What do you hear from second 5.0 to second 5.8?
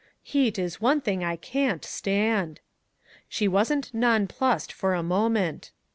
moment.